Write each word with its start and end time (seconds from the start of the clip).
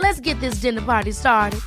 Let's 0.00 0.20
get 0.20 0.40
this 0.40 0.60
dinner 0.60 0.82
party 0.82 1.12
started. 1.12 1.60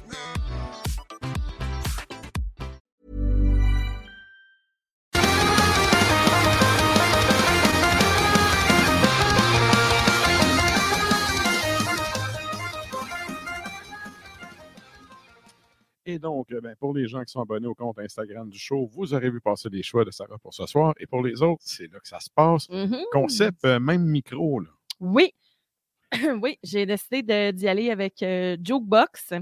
Et 16.06 16.20
donc, 16.20 16.52
euh, 16.52 16.60
ben, 16.60 16.76
pour 16.76 16.94
les 16.94 17.08
gens 17.08 17.24
qui 17.24 17.32
sont 17.32 17.42
abonnés 17.42 17.68
au 17.68 17.74
compte 17.76 17.98
Instagram 17.98 18.50
du 18.50 18.60
show, 18.60 18.86
vous 18.86 19.14
aurez 19.14 19.30
vu 19.30 19.40
passer 19.40 19.70
les 19.70 19.84
choix 19.84 20.04
de 20.04 20.12
Sarah 20.12 20.38
pour 20.38 20.54
ce 20.54 20.66
soir. 20.66 20.94
Et 21.00 21.08
pour 21.08 21.24
les 21.24 21.42
autres, 21.42 21.62
c'est 21.64 21.92
là 21.92 22.00
que 22.00 22.08
ça 22.08 22.20
se 22.20 22.30
passe. 22.30 22.68
Mhm. 22.70 23.04
Concept, 23.12 23.64
euh, 23.66 23.80
même 23.80 24.04
micro. 24.04 24.60
Là. 24.60 24.70
Oui. 25.00 25.34
oui, 26.42 26.58
j'ai 26.64 26.86
décidé 26.86 27.22
de- 27.24 27.52
d'y 27.52 27.68
aller 27.68 27.90
avec 27.92 28.22
euh, 28.24 28.58
Jokebox. 28.64 29.34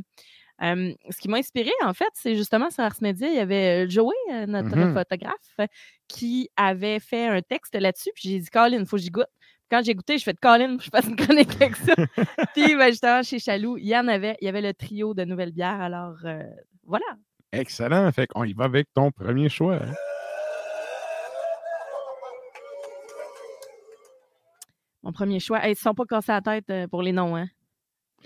Euh, 0.63 0.93
ce 1.09 1.17
qui 1.19 1.27
m'a 1.27 1.37
inspiré, 1.37 1.71
en 1.83 1.93
fait, 1.93 2.09
c'est 2.13 2.35
justement 2.35 2.69
sur 2.69 2.83
Ars 2.83 2.95
Media, 3.01 3.27
il 3.27 3.35
y 3.35 3.39
avait 3.39 3.85
euh, 3.85 3.89
Joey, 3.89 4.13
euh, 4.31 4.45
notre 4.45 4.75
Mhm. 4.75 4.93
photographe, 4.93 5.69
qui 6.07 6.49
avait 6.55 6.99
fait 6.99 7.25
un 7.27 7.41
texte 7.41 7.73
là-dessus. 7.75 8.11
Puis 8.13 8.29
j'ai 8.29 8.39
dit, 8.39 8.49
Colin, 8.49 8.79
il 8.79 8.85
faut 8.85 8.97
que 8.97 9.01
j'y 9.01 9.09
goûte. 9.09 9.25
Quand 9.71 9.81
j'ai 9.83 9.95
goûté, 9.95 10.17
je 10.19 10.23
fais 10.23 10.33
de 10.33 10.39
Colin, 10.39 10.77
je 10.79 10.89
fasse 10.89 11.05
une 11.07 11.15
chronique 11.15 11.49
avec 11.61 11.75
ça. 11.77 11.93
Puis 12.53 12.75
ben, 12.75 12.89
justement, 12.89 13.23
chez 13.23 13.39
Chaloux, 13.39 13.77
il 13.77 13.87
y 13.87 13.97
en 13.97 14.07
avait, 14.07 14.37
il 14.41 14.45
y 14.45 14.49
avait 14.49 14.61
le 14.61 14.73
trio 14.73 15.13
de 15.13 15.23
nouvelles 15.23 15.53
bières. 15.53 15.79
Alors 15.81 16.17
euh, 16.25 16.43
voilà. 16.83 17.05
Excellent. 17.53 18.11
Fait 18.11 18.27
qu'on 18.27 18.43
y 18.43 18.53
va 18.53 18.65
avec 18.65 18.87
ton 18.93 19.11
premier 19.11 19.47
choix. 19.49 19.75
hein. 19.77 19.93
Mon 25.03 25.11
premier 25.11 25.39
choix. 25.39 25.59
Hey, 25.59 25.69
ils 25.69 25.71
ne 25.71 25.75
se 25.75 25.81
sont 25.81 25.93
pas 25.93 26.05
cassés 26.05 26.31
la 26.31 26.41
tête 26.41 26.69
euh, 26.69 26.87
pour 26.87 27.01
les 27.01 27.11
noms, 27.11 27.35
hein? 27.35 27.47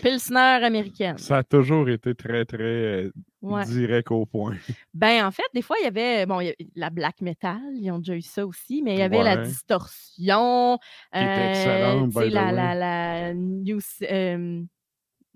Pilsner 0.02 0.40
américaine. 0.62 1.18
Ça 1.18 1.38
a 1.38 1.44
toujours 1.44 1.88
été 1.88 2.14
très, 2.16 2.44
très 2.44 2.64
euh, 2.64 3.12
Ouais. 3.42 3.64
direct 3.66 4.12
au 4.12 4.26
point. 4.26 4.56
Ben, 4.94 5.26
en 5.26 5.32
fait, 5.32 5.44
des 5.54 5.62
fois, 5.62 5.78
il 5.80 5.84
y 5.86 5.88
avait 5.88 6.26
bon, 6.26 6.42
y 6.42 6.54
la 6.76 6.90
black 6.90 7.22
metal, 7.22 7.62
ils 7.76 7.92
ont 7.92 8.00
déjà 8.00 8.16
eu 8.16 8.22
ça 8.22 8.46
aussi, 8.46 8.82
mais 8.82 8.96
il 8.96 9.00
y 9.00 9.04
avait 9.04 9.24
la 9.24 9.38
distorsion, 9.38 10.80
Qui 11.14 11.20
excellente, 11.20 12.12
the 12.14 12.16
la, 12.34 12.46
way. 12.48 12.52
la, 12.54 12.76
la 12.76 13.34
new, 13.36 13.80
euh, 14.02 14.64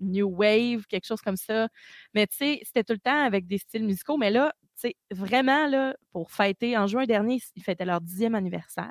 wave, 0.00 0.86
quelque 0.88 1.06
chose 1.06 1.20
comme 1.22 1.36
ça. 1.36 1.68
Mais 2.14 2.26
tu 2.26 2.36
sais, 2.36 2.60
c'était 2.64 2.84
tout 2.84 2.92
le 2.94 2.98
temps 2.98 3.24
avec 3.24 3.46
des 3.46 3.58
styles 3.58 3.84
musicaux. 3.84 4.16
Mais 4.18 4.30
là, 4.30 4.52
tu 4.80 4.88
sais, 4.88 4.96
vraiment, 5.10 5.66
là, 5.68 5.94
pour 6.12 6.32
fêter, 6.32 6.76
en 6.76 6.86
juin 6.86 7.06
dernier, 7.06 7.38
ils 7.56 7.62
fêtaient 7.62 7.84
leur 7.84 8.00
dixième 8.00 8.34
anniversaire 8.34 8.90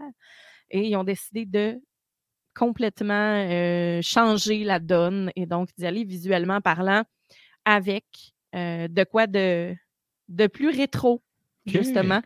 et 0.71 0.87
ils 0.87 0.95
ont 0.95 1.03
décidé 1.03 1.45
de 1.45 1.79
complètement 2.59 3.45
euh, 3.49 4.01
changer 4.01 4.65
la 4.65 4.79
donne 4.79 5.31
et 5.37 5.45
donc 5.45 5.69
d'y 5.77 5.85
aller 5.85 6.03
visuellement 6.03 6.59
parlant 6.59 7.03
avec 7.63 8.03
euh, 8.53 8.89
de 8.89 9.03
quoi 9.05 9.27
de, 9.27 9.73
de 10.27 10.47
plus 10.47 10.69
rétro, 10.69 11.21
justement. 11.65 12.21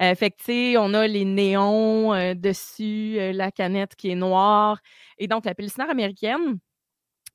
Euh, 0.00 0.16
fait 0.16 0.30
que, 0.30 0.36
tu 0.38 0.44
sais, 0.44 0.76
on 0.76 0.92
a 0.92 1.06
les 1.06 1.24
néons 1.24 2.12
euh, 2.14 2.34
dessus, 2.34 3.16
euh, 3.20 3.32
la 3.32 3.52
canette 3.52 3.94
qui 3.94 4.10
est 4.10 4.16
noire. 4.16 4.80
Et 5.18 5.28
donc, 5.28 5.44
la 5.44 5.54
Pilsner 5.54 5.88
américaine, 5.88 6.58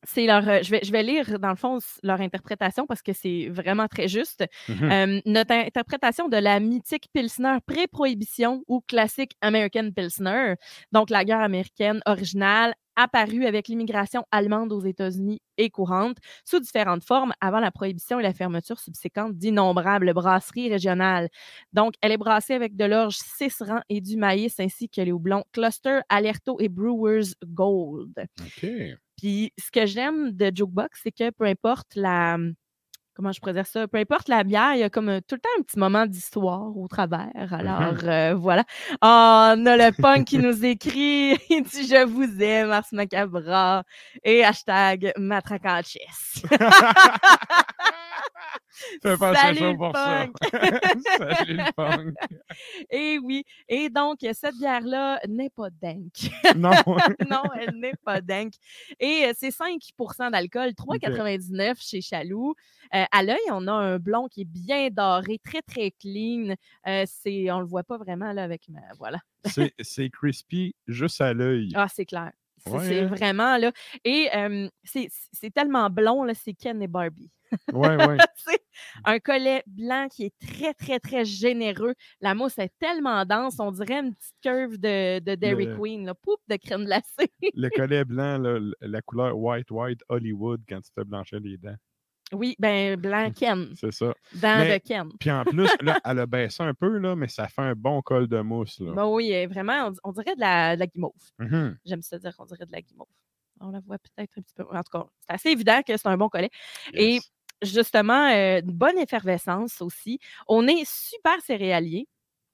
c'est 0.04 0.26
leur. 0.26 0.48
euh, 0.48 0.60
je, 0.64 0.72
vais, 0.72 0.82
je 0.84 0.92
vais 0.92 1.04
lire, 1.04 1.40
dans 1.40 1.50
le 1.50 1.56
fond, 1.56 1.80
leur 2.04 2.22
interprétation 2.22 2.86
parce 2.88 3.02
que 3.02 3.14
c'est 3.14 3.50
vraiment 3.50 3.88
très 3.88 4.08
juste. 4.08 4.44
Mhm. 4.68 4.92
Euh, 4.92 5.22
notre 5.26 5.54
interprétation 5.54 6.28
de 6.28 6.38
la 6.38 6.60
mythique 6.60 7.08
Pilsner 7.14 7.58
pré-prohibition 7.66 8.64
ou 8.68 8.82
classique 8.82 9.34
American 9.42 9.92
Pilsner, 9.92 10.56
donc 10.92 11.10
la 11.10 11.24
guerre 11.26 11.42
américaine 11.42 12.02
originale, 12.06 12.74
apparue 12.96 13.46
avec 13.46 13.68
l'immigration 13.68 14.26
allemande 14.32 14.74
aux 14.74 14.82
États-Unis 14.84 15.42
et 15.58 15.70
courante, 15.70 16.18
sous 16.44 16.60
différentes 16.60 17.04
formes 17.04 17.34
avant 17.40 17.60
la 17.60 17.72
prohibition 17.72 18.20
et 18.20 18.24
la 18.24 18.34
fermeture 18.34 18.80
subséquente 18.80 19.38
d'innombrables 19.38 20.14
brasseries 20.14 20.70
régionales. 20.70 21.30
Donc, 21.74 21.94
elle 22.02 22.12
est 22.12 22.18
brassée 22.18 22.54
avec 22.54 22.76
de 22.76 22.86
l'orge 22.86 23.16
6 23.18 23.62
rangs 23.62 23.82
et 23.90 24.02
du 24.02 24.18
maïs 24.18 24.60
ainsi 24.60 24.90
que 24.90 25.02
les 25.02 25.12
houblons 25.12 25.44
Cluster, 25.54 26.00
Alerto 26.10 26.58
et 26.60 26.70
Brewers 26.70 27.34
Gold. 27.46 28.14
OK. 28.42 28.70
Puis 29.18 29.54
ce 29.58 29.72
que 29.72 29.86
j'aime 29.86 30.32
de 30.32 30.52
Jukebox, 30.56 31.00
c'est 31.04 31.12
que 31.12 31.30
peu 31.32 31.46
importe 31.46 31.96
la. 31.96 32.38
Comment 33.14 33.34
je 33.34 33.42
pourrais 33.42 33.54
dire 33.54 33.68
ça? 33.68 33.88
Peu 33.88 33.98
importe 33.98 34.30
la 34.30 34.44
bière, 34.44 34.74
il 34.74 34.80
y 34.80 34.84
a 34.84 34.90
comme 34.90 35.10
euh, 35.10 35.20
tout 35.28 35.36
le 35.36 35.42
temps 35.42 35.50
un 35.60 35.64
petit 35.64 35.78
moment 35.78 36.06
d'histoire 36.06 36.76
au 36.78 36.88
travers. 36.88 37.52
Alors, 37.52 37.98
euh, 38.04 38.36
voilà. 38.36 38.64
Oh, 38.94 38.98
on 39.02 39.66
a 39.66 39.78
le 39.78 40.02
punk 40.02 40.28
qui 40.28 40.38
nous 40.38 40.66
écrit. 40.66 41.38
Il 41.50 41.64
dit 41.64 41.88
Je 41.88 42.06
vous 42.06 42.42
aime, 42.42 42.72
Ars 42.72 42.86
Macabra. 42.94 43.84
Et 44.24 44.46
hashtag 44.46 45.12
pas 49.02 49.36
Salut 49.36 49.60
le 49.60 49.78
pour 49.78 49.96
ça. 49.96 50.26
Salut 51.36 51.58
le 51.58 51.72
punk. 51.74 52.16
Et 52.90 53.20
oui. 53.20 53.44
Et 53.68 53.90
donc, 53.90 54.20
cette 54.34 54.56
bière-là 54.56 55.20
n'est 55.28 55.50
pas 55.50 55.70
dank. 55.82 56.12
Non. 56.56 56.72
non, 57.30 57.44
elle 57.60 57.76
n'est 57.76 57.96
pas 58.04 58.22
dingue. 58.22 58.54
Et 59.00 59.26
euh, 59.26 59.34
c'est 59.38 59.50
5% 59.50 60.32
d'alcool, 60.32 60.70
3,99 60.70 61.76
chez 61.80 62.02
Chaloux. 62.02 62.56
Euh, 62.94 63.06
à 63.12 63.24
l'œil, 63.24 63.38
on 63.52 63.68
a 63.68 63.74
un 63.74 64.00
blond 64.00 64.28
qui 64.28 64.42
est 64.42 64.46
bien 64.46 64.90
doré, 64.90 65.40
très, 65.44 65.62
très 65.62 65.92
clean. 65.92 66.56
Euh, 66.88 67.04
c'est, 67.06 67.52
on 67.52 67.60
le 67.60 67.66
voit 67.66 67.84
pas 67.84 67.98
vraiment 67.98 68.32
là 68.34 68.44
avec 68.44 68.68
ma. 68.70 68.80
Voilà. 68.98 69.20
C'est- 69.46 69.74
crispy 70.14 70.76
juste 70.88 71.22
à 71.22 71.34
l'œil. 71.34 71.72
Ah, 71.76 71.88
c'est 71.88 72.06
clair. 72.06 72.32
C'est, 72.64 72.72
Ouais, 72.72 73.06
vraiment 73.06 73.58
là. 73.58 73.72
Et 74.06 74.30
euh, 74.36 74.70
c'est, 74.84 75.10
tellement 75.54 75.90
blond, 75.90 76.24
là, 76.24 76.34
c'est 76.36 76.54
Ken 76.54 76.80
et 76.82 76.88
Barbie. 76.88 77.32
Ouais, 77.74 77.96
ouais. 77.96 78.18
Un 79.04 79.20
collet 79.20 79.64
blanc 79.66 80.08
qui 80.10 80.26
est 80.26 80.34
très, 80.40 80.74
très, 80.76 81.00
très 81.00 81.26
généreux. 81.26 81.96
La 82.22 82.34
mousse 82.36 82.60
est 82.60 82.72
tellement 82.80 83.26
dense, 83.26 83.56
on 83.60 83.72
dirait 83.72 84.00
une 84.00 84.14
petite 84.14 84.36
curve 84.42 84.78
de, 84.78 85.20
de 85.20 85.36
Dairy 85.36 85.66
Le- 85.66 85.76
Queen, 85.76 86.06
là. 86.06 86.14
Poup, 86.14 86.38
de 86.48 86.56
crème 86.56 86.86
glacée. 86.86 87.34
Le 87.56 87.70
collet 87.70 88.06
blanc, 88.06 88.38
là, 88.38 88.60
la 88.82 89.02
couleur 89.02 89.36
white, 89.38 89.72
white, 89.72 90.02
Hollywood 90.08 90.62
quand 90.70 90.80
tu 90.82 90.92
fais 90.94 91.04
blanchir 91.04 91.40
les 91.42 91.58
dents. 91.58 91.76
Oui, 92.34 92.56
ben, 92.59 92.96
blanc 92.96 93.31
Ken. 93.31 93.74
C'est 93.75 93.92
ça. 93.92 94.14
Dans 94.36 94.59
Mais- 94.59 94.80
de 94.80 94.84
Ken. 94.86 95.09
Puis 95.19 95.31
en 95.31 95.44
plus, 95.44 95.68
là, 95.81 96.00
elle 96.06 96.19
a 96.19 96.25
baissé 96.25 96.64
un 96.64 96.73
peu, 96.73 96.97
là, 96.97 97.16
mais 97.16 97.28
ça 97.28 97.47
fait 97.47 97.61
un 97.61 97.73
bon 97.76 98.02
col 98.02 98.28
de 98.28 98.40
mousse. 98.41 98.79
Là. 98.79 98.94
Ben 98.94 99.06
oui, 99.08 99.46
vraiment, 99.47 99.88
on, 100.03 100.09
on 100.09 100.11
dirait 100.11 100.35
de 100.35 100.40
la, 100.41 100.76
de 100.76 100.79
la 100.82 100.88
guimauve. 100.88 101.11
Mhm. 101.40 101.78
J'aime 101.85 102.02
ça 102.02 102.17
dire 102.20 102.35
qu'on 102.35 102.46
dirait 102.46 102.66
de 102.66 102.72
la 102.72 102.82
guimauve. 102.82 103.08
On 103.59 103.70
la 103.70 103.79
voit 103.79 103.97
peut-être 104.00 104.32
un 104.38 104.41
petit 104.41 104.53
peu. 104.56 104.64
En 104.72 104.82
tout 104.84 104.97
cas, 104.97 105.06
c'est 105.20 105.34
assez 105.34 105.50
évident 105.50 105.82
que 105.85 105.96
c'est 105.96 106.08
un 106.08 106.17
bon 106.17 106.29
collet. 106.29 106.50
Et 106.94 107.20
justement, 107.61 108.29
euh, 108.32 108.59
une 108.61 108.72
bonne 108.72 108.97
effervescence 108.97 109.82
aussi. 109.82 110.20
On 110.47 110.67
est 110.67 110.84
super 110.90 111.40
céréalier. 111.41 112.08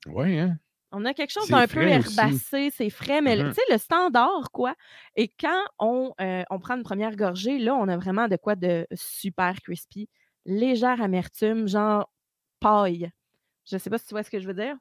Ouais, 0.05 0.37
hein? 0.39 0.57
On 0.91 1.03
a 1.05 1.13
quelque 1.13 1.31
chose 1.31 1.49
d'un 1.49 1.67
peu 1.67 1.85
herbacé, 1.87 2.69
c'est 2.71 2.89
frais, 2.89 3.21
mais 3.21 3.35
Mhm. 3.35 3.49
tu 3.49 3.55
sais, 3.55 3.61
le 3.69 3.77
standard, 3.77 4.51
quoi. 4.53 4.73
Et 5.15 5.27
quand 5.27 5.61
on, 5.79 6.13
euh, 6.21 6.43
on 6.49 6.59
prend 6.59 6.75
une 6.77 6.83
première 6.83 7.15
gorgée, 7.15 7.59
là, 7.59 7.75
on 7.75 7.87
a 7.89 7.97
vraiment 7.97 8.27
de 8.29 8.37
quoi 8.37 8.55
de 8.55 8.87
super 8.93 9.59
crispy. 9.61 10.09
Légère 10.45 11.01
amertume, 11.01 11.67
genre 11.67 12.09
paille. 12.61 13.11
Je 13.69 13.77
sais 13.77 13.89
pas 13.89 13.97
si 13.97 14.07
tu 14.07 14.13
vois 14.13 14.23
ce 14.23 14.29
que 14.31 14.39
je 14.39 14.47
veux 14.47 14.53
dire. 14.53 14.77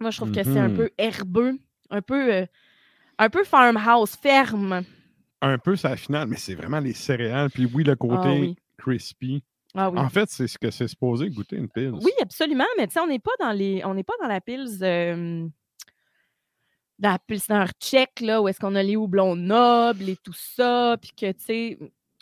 Moi, 0.00 0.10
je 0.10 0.16
trouve 0.18 0.30
que 0.30 0.42
c'est 0.42 0.58
un 0.58 0.68
Mhm. 0.68 0.76
peu 0.76 0.90
herbeux, 0.98 1.58
un 1.90 2.02
peu, 2.02 2.32
euh, 2.34 2.46
un 3.18 3.30
peu 3.30 3.44
farmhouse, 3.44 4.16
ferme. 4.16 4.84
Un 5.42 5.58
peu, 5.58 5.76
c'est 5.76 5.88
la 5.88 5.96
finale, 5.96 6.28
mais 6.28 6.36
c'est 6.36 6.54
vraiment 6.54 6.80
les 6.80 6.94
céréales. 6.94 7.50
Puis 7.50 7.66
oui, 7.66 7.84
le 7.84 7.94
côté 7.96 8.28
Ah 8.28 8.34
oui. 8.34 8.56
crispy. 8.78 9.42
Ah 9.76 9.90
oui. 9.90 9.98
En 9.98 10.08
fait, 10.08 10.28
c'est 10.30 10.46
ce 10.48 10.58
que 10.58 10.70
c'est 10.70 10.88
supposé 10.88 11.28
goûter 11.30 11.56
une 11.56 11.68
pils. 11.68 11.90
Oui, 11.92 12.10
absolument, 12.20 12.64
mais 12.78 12.86
tu 12.86 12.94
sais, 12.94 13.00
on 13.00 13.06
n'est 13.06 13.18
pas 13.18 13.32
dans 13.38 13.52
les. 13.52 13.84
On 13.84 13.94
n'est 13.94 14.04
pas 14.04 14.14
dans 14.20 14.28
la 14.28 14.40
pils. 14.40 14.78
euh, 14.82 15.46
dans 16.98 17.10
la 17.10 17.18
pilsner 17.18 17.64
tchèque, 17.78 18.20
là, 18.20 18.40
où 18.40 18.48
est-ce 18.48 18.58
qu'on 18.58 18.74
a 18.74 18.82
les 18.82 18.96
houblons 18.96 19.36
nobles 19.36 20.08
et 20.08 20.16
tout 20.16 20.32
ça, 20.34 20.96
puis 21.00 21.10
que, 21.10 21.30
tu 21.32 21.44
sais, 21.44 21.78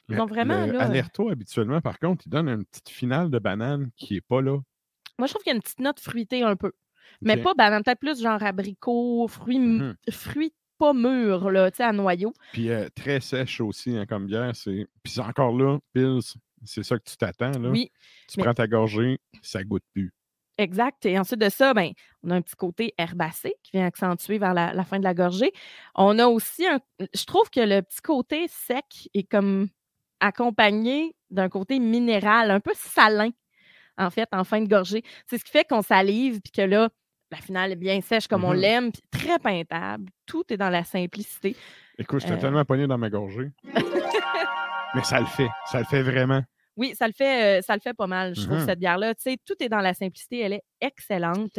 non, 0.08 0.26
vraiment, 0.26 0.66
le 0.66 0.72
là. 0.72 0.80
Alerto, 0.80 1.30
habituellement, 1.30 1.80
par 1.80 1.98
contre, 2.00 2.24
il 2.26 2.30
donne 2.30 2.48
une 2.48 2.64
petite 2.64 2.88
finale 2.88 3.30
de 3.30 3.38
banane 3.38 3.90
qui 3.96 4.14
n'est 4.14 4.20
pas 4.20 4.40
là. 4.42 4.58
Moi, 5.18 5.28
je 5.28 5.32
trouve 5.32 5.44
qu'il 5.44 5.50
y 5.50 5.54
a 5.54 5.56
une 5.56 5.62
petite 5.62 5.78
note 5.80 6.00
fruitée 6.00 6.42
un 6.42 6.56
peu. 6.56 6.72
Mais 7.22 7.36
pas 7.36 7.54
banane, 7.54 7.84
peut-être 7.84 8.00
plus 8.00 8.20
genre 8.20 8.42
abricot, 8.42 9.28
fruits, 9.28 9.56
m- 9.56 9.94
Mhm. 10.06 10.12
fruits 10.12 10.52
pas 10.76 10.92
mûrs, 10.92 11.50
là, 11.52 11.70
tu 11.70 11.76
sais, 11.76 11.84
à 11.84 11.92
noyau. 11.92 12.32
Puis 12.52 12.68
euh, 12.70 12.88
très 12.96 13.20
sèche 13.20 13.60
aussi, 13.60 13.96
hein, 13.96 14.06
comme 14.06 14.26
bière. 14.26 14.56
C'est... 14.56 14.88
Puis 15.04 15.12
c'est 15.12 15.20
encore 15.20 15.56
là, 15.56 15.78
pils, 15.92 16.18
c'est 16.64 16.82
ça 16.82 16.96
que 16.98 17.04
tu 17.04 17.16
t'attends. 17.16 17.50
Là. 17.58 17.68
Oui, 17.70 17.90
tu 18.28 18.38
mais- 18.38 18.44
prends 18.44 18.54
ta 18.54 18.66
gorgée, 18.66 19.18
ça 19.42 19.62
goûte 19.64 19.84
plus. 19.92 20.12
exact. 20.58 21.04
Et 21.06 21.18
ensuite 21.18 21.40
de 21.40 21.48
ça, 21.48 21.74
ben, 21.74 21.90
on 22.22 22.30
a 22.30 22.36
un 22.36 22.42
petit 22.42 22.54
côté 22.56 22.94
herbacé 22.98 23.54
qui 23.62 23.72
vient 23.72 23.86
accentuer 23.86 24.38
vers 24.38 24.54
la, 24.54 24.72
la 24.72 24.84
fin 24.84 24.98
de 24.98 25.04
la 25.04 25.14
gorgée. 25.14 25.52
On 25.94 26.18
a 26.18 26.26
aussi 26.26 26.66
un. 26.66 26.78
Je 27.14 27.24
trouve 27.24 27.50
que 27.50 27.60
le 27.60 27.82
petit 27.82 28.00
côté 28.02 28.46
sec 28.48 29.08
est 29.14 29.24
comme 29.28 29.68
accompagné 30.20 31.14
d'un 31.30 31.48
côté 31.48 31.78
minéral, 31.80 32.50
un 32.50 32.60
peu 32.60 32.72
salin, 32.74 33.30
en 33.98 34.10
fait, 34.10 34.28
en 34.32 34.44
fin 34.44 34.60
de 34.62 34.68
gorgée. 34.68 35.02
C'est 35.26 35.38
ce 35.38 35.44
qui 35.44 35.50
fait 35.50 35.64
qu'on 35.68 35.82
salive, 35.82 36.40
puis 36.40 36.52
que 36.52 36.62
là, 36.62 36.88
la 37.30 37.38
finale 37.38 37.72
est 37.72 37.76
bien 37.76 38.00
sèche 38.00 38.28
comme 38.28 38.44
on 38.44 38.54
Mhm. 38.54 38.60
l'aime, 38.60 38.92
puis 38.92 39.02
très 39.10 39.38
peintable. 39.40 40.08
Tout 40.26 40.44
est 40.50 40.56
dans 40.56 40.70
la 40.70 40.84
simplicité. 40.84 41.56
Écoute, 41.98 42.20
j'étais 42.20 42.34
Euh. 42.34 42.38
tellement 42.40 42.64
pogné 42.64 42.86
dans 42.86 42.98
ma 42.98 43.10
gorgée. 43.10 43.50
Mais 44.94 45.02
ça 45.02 45.18
le 45.18 45.26
fait. 45.26 45.48
Ça 45.66 45.80
le 45.80 45.84
fait 45.84 46.02
vraiment. 46.02 46.42
Oui, 46.76 46.94
ça 46.96 47.06
le 47.06 47.12
fait, 47.12 47.58
euh, 47.58 47.62
ça 47.62 47.74
le 47.74 47.80
fait 47.80 47.94
pas 47.94 48.06
mal, 48.08 48.34
je 48.34 48.42
trouve, 48.42 48.58
Mhm. 48.58 48.66
cette 48.66 48.78
bière-là. 48.80 49.14
Tu 49.14 49.22
sais, 49.22 49.36
tout 49.46 49.54
est 49.60 49.68
dans 49.68 49.78
la 49.80 49.94
simplicité, 49.94 50.40
elle 50.40 50.54
est 50.54 50.62
excellente. 50.80 51.58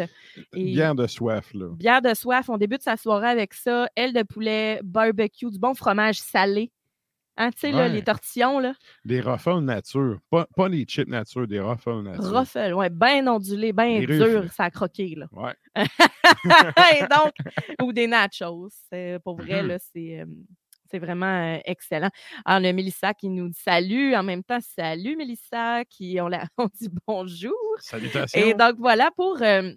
Et 0.54 0.64
Bière 0.66 0.94
de 0.96 1.08
soif, 1.08 1.54
là. 1.54 1.68
bière 1.78 2.02
de 2.02 2.14
soif, 2.14 2.50
on 2.50 2.58
débute 2.58 2.82
sa 2.82 2.98
soirée 2.98 3.30
avec 3.30 3.54
ça, 3.54 3.88
aile 3.96 4.14
de 4.14 4.24
poulet, 4.24 4.80
barbecue, 4.84 5.50
du 5.50 5.58
bon 5.60 5.74
fromage 5.74 6.20
salé. 6.20 6.72
Hein, 7.38 7.50
tu 7.52 7.60
sais, 7.70 7.74
Ouais. 7.74 7.90
les 7.90 8.02
tortillons, 8.02 8.60
là, 8.60 8.74
Des 9.04 9.20
ruffles 9.20 9.60
nature. 9.60 10.20
Pas, 10.30 10.48
pas 10.56 10.70
les 10.70 10.86
chips 10.86 11.10
nature, 11.10 11.46
des 11.48 11.60
ruffles 11.60 12.02
nature. 12.02 12.24
ruffle, 12.40 12.74
ouais, 12.74 12.90
bien 12.90 13.28
ondulé, 13.28 13.74
bien 13.74 14.00
Des 14.00 14.06
dur, 14.06 14.26
ruffles. 14.26 14.50
ça 14.54 14.64
a 14.66 14.72
croqué, 14.72 15.16
là. 15.16 15.28
Ouais. 15.34 15.54
Et 17.02 17.02
donc, 17.10 17.34
ou 17.82 17.92
des 17.94 18.08
nachos. 18.08 18.70
C'est- 18.90 19.20
Pour 19.24 19.36
vrai, 19.38 19.62
Mhm. 19.64 19.68
là, 19.70 19.78
c'est... 19.80 20.26
c'est 20.90 21.00
vraiment 21.00 21.60
excellent. 21.66 22.10
Alors, 22.46 22.62
on 22.62 22.70
a 22.70 22.74
Mélissa 22.74 23.14
qui 23.14 23.30
nous 23.30 23.50
dit 23.50 23.60
salut. 23.60 24.16
En 24.16 24.24
même 24.24 24.44
temps, 24.44 24.60
salut 24.62 25.16
Mélissa, 25.16 25.84
qui 25.86 26.18
on, 26.22 26.28
la, 26.28 26.46
on 26.58 26.68
dit 26.80 26.90
bonjour. 27.08 27.54
Salutations. 27.80 28.40
Et 28.42 28.54
donc, 28.54 28.76
voilà 28.78 29.10
pour 29.16 29.42
euh, 29.42 29.72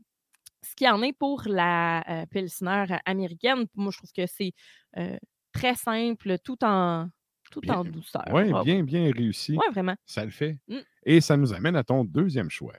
ce 0.62 0.74
qui 0.76 0.88
en 0.88 1.02
est 1.02 1.12
pour 1.12 1.42
la 1.46 2.02
euh, 2.08 2.26
Pilsner 2.26 2.86
américaine. 3.04 3.66
Moi, 3.74 3.90
je 3.92 3.98
trouve 3.98 4.12
que 4.12 4.26
c'est 4.26 4.52
euh, 4.96 5.16
très 5.52 5.74
simple, 5.74 6.38
tout 6.44 6.62
en, 6.64 7.08
tout 7.50 7.60
Bien- 7.60 7.76
en 7.78 7.84
douceur. 7.84 8.24
Oui, 8.32 8.52
bien, 8.64 8.82
bien 8.82 9.10
réussi. 9.12 9.56
Ouais, 9.56 9.70
vraiment. 9.72 9.96
Ça 10.06 10.24
le 10.24 10.30
fait. 10.30 10.58
Mm. 10.68 10.78
Et 11.04 11.20
ça 11.20 11.36
nous 11.36 11.52
amène 11.54 11.76
à 11.76 11.84
ton 11.84 12.04
deuxième 12.04 12.50
choix. 12.50 12.74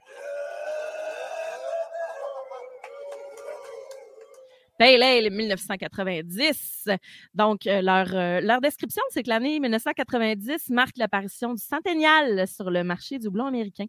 Pale 4.79 5.03
Ale 5.03 5.29
1990. 5.29 6.87
Donc, 7.33 7.67
euh, 7.67 7.81
leur, 7.81 8.15
euh, 8.15 8.39
leur 8.39 8.61
description, 8.61 9.03
c'est 9.09 9.23
que 9.23 9.29
l'année 9.29 9.59
1990 9.59 10.69
marque 10.69 10.97
l'apparition 10.97 11.53
du 11.53 11.61
centennial 11.61 12.47
sur 12.47 12.71
le 12.71 12.85
marché 12.85 13.19
du 13.19 13.29
blond 13.29 13.47
américain. 13.47 13.87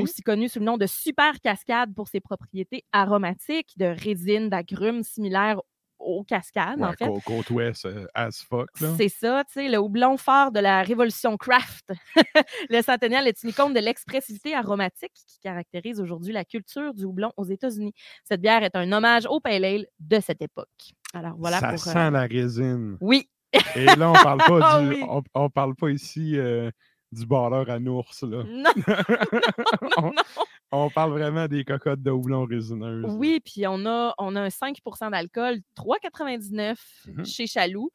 Aussi 0.00 0.22
connu 0.22 0.48
sous 0.48 0.60
le 0.60 0.64
nom 0.64 0.78
de 0.78 0.86
super 0.86 1.40
cascade 1.40 1.94
pour 1.94 2.08
ses 2.08 2.20
propriétés 2.20 2.84
aromatiques, 2.92 3.76
de 3.76 3.84
résine, 3.84 4.48
d'agrumes 4.48 5.02
similaires 5.02 5.60
aux 6.04 6.22
cascades, 6.24 6.80
en 6.82 6.90
Ouais, 6.90 6.96
fait. 6.96 7.06
cô- 7.06 7.20
côte 7.20 7.50
ouest, 7.50 7.86
euh, 7.86 8.06
as 8.14 8.42
fuck. 8.48 8.68
C'est 8.96 9.08
ça, 9.08 9.42
tu 9.46 9.54
sais, 9.54 9.68
le 9.68 9.78
houblon 9.78 10.16
fort 10.16 10.52
de 10.52 10.60
la 10.60 10.82
révolution 10.82 11.36
craft. 11.36 11.92
le 12.70 12.82
centennial 12.82 13.26
est 13.26 13.42
une 13.42 13.50
icône 13.50 13.72
de 13.74 13.80
l'expressivité 13.80 14.54
aromatique 14.54 15.12
qui 15.26 15.38
caractérise 15.40 16.00
aujourd'hui 16.00 16.32
la 16.32 16.44
culture 16.44 16.94
du 16.94 17.04
houblon 17.04 17.32
aux 17.36 17.44
États-Unis. 17.44 17.92
Cette 18.24 18.40
bière 18.40 18.62
est 18.62 18.76
un 18.76 18.90
hommage 18.92 19.26
au 19.26 19.40
pale 19.40 19.64
ale 19.64 19.86
de 20.00 20.20
cette 20.20 20.42
époque. 20.42 20.68
Alors 21.12 21.34
voilà 21.38 21.58
ça 21.60 21.68
pour... 21.68 21.88
euh, 21.88 21.92
sent 21.92 22.10
la 22.10 22.22
résine. 22.22 22.96
Oui, 23.00 23.28
Et 23.76 23.84
là, 23.86 24.10
on 24.10 24.14
parle 24.14 24.38
pas 24.38 24.58
Ah 24.62 24.80
du, 24.82 24.88
oui. 24.88 25.04
on, 25.08 25.22
on 25.34 25.48
parle 25.50 25.74
pas 25.74 25.88
ici 25.90 26.36
euh, 26.38 26.70
du 27.12 27.24
barreur 27.26 27.70
à 27.70 27.78
nours, 27.78 28.10
là. 28.22 28.42
non, 28.44 28.70
on, 29.96 30.12
on 30.76 30.90
parle 30.90 31.10
vraiment 31.12 31.46
des 31.46 31.64
cocottes 31.64 32.02
de 32.02 32.10
houblon 32.10 32.44
résineuses. 32.44 33.04
Oui, 33.16 33.40
puis 33.44 33.66
on 33.66 33.84
a, 33.86 34.14
on 34.18 34.34
a 34.36 34.40
un 34.42 34.48
5% 34.48 35.10
d'alcool, 35.10 35.58
3,99 35.76 36.76
Mhm. 37.06 37.24
chez 37.24 37.46
Chaloux. 37.46 37.90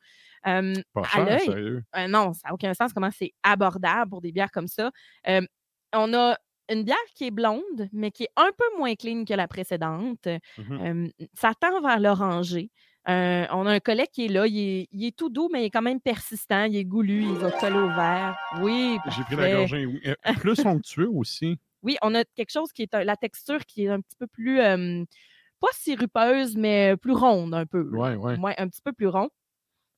Euh, 0.48 0.74
Pas 0.94 1.04
cher, 1.04 1.40
sérieux. 1.42 1.84
euh, 1.98 2.08
non, 2.08 2.34
ça 2.34 2.48
n'a 2.48 2.54
aucun 2.54 2.74
sens 2.74 2.94
comment 2.94 3.10
c'est 3.12 3.34
abordable 3.44 4.10
pour 4.10 4.22
des 4.22 4.31
bières 4.31 4.52
comme 4.52 4.68
ça. 4.68 4.92
Euh, 5.28 5.42
on 5.94 6.14
a 6.14 6.38
une 6.72 6.84
bière 6.84 6.96
qui 7.16 7.26
est 7.26 7.31
blonde, 7.31 7.90
mais 7.92 8.12
qui 8.12 8.24
est 8.24 8.30
un 8.38 8.50
peu 8.58 8.78
moins 8.78 8.94
clean 8.96 9.26
que 9.26 9.34
la 9.34 9.48
précédente. 9.48 10.28
Mhm. 10.58 10.80
Euh, 10.81 11.26
ça 11.34 11.52
tend 11.60 11.81
vers 11.81 12.00
l'orangé. 12.00 12.70
Euh, 13.10 13.46
on 13.52 13.66
a 13.66 13.72
un 13.72 13.80
collet 13.80 14.06
qui 14.12 14.26
est 14.26 14.28
là, 14.28 14.46
il 14.46 14.60
est, 14.60 14.88
il 14.92 15.06
est 15.06 15.16
tout 15.18 15.30
doux, 15.30 15.50
mais 15.52 15.64
il 15.64 15.66
est 15.66 15.70
quand 15.72 15.81
même 15.81 16.00
persistant, 16.00 16.66
il 16.66 16.76
est 16.76 16.86
goulu, 16.86 17.24
il 17.24 17.34
va 17.36 17.50
coller 17.52 17.78
au 17.80 17.88
verre. 17.88 18.38
Oui, 18.62 18.98
J'ai 19.16 19.24
pris 19.24 19.36
la 19.36 19.52
gorgée. 19.56 19.86
oui. 19.88 20.00
Euh, 20.06 20.14
Plus 20.40 20.60
onctueux 20.66 21.10
aussi. 21.10 21.58
Oui, 21.81 21.98
on 22.02 22.14
a 22.16 22.24
quelque 22.36 22.52
chose 22.52 22.72
qui 22.74 22.81
est 22.84 22.94
un- 22.94 23.04
la 23.04 23.16
texture 23.16 23.66
qui 23.66 23.86
est 23.86 23.90
un 23.90 24.02
petit 24.02 24.16
peu 24.18 24.28
plus, 24.28 24.60
euh, 24.60 25.04
pas 25.60 25.68
sirupeuse, 25.74 26.56
mais 26.58 26.96
plus 26.98 27.14
ronde 27.14 27.54
un 27.54 27.66
peu. 27.66 27.84
là. 27.92 28.16
Ouais, 28.16 28.16
ouais. 28.38 28.56
Un 28.58 28.68
petit 28.68 28.81
peu 28.81 28.94
plus 28.94 29.08
rond. 29.08 29.30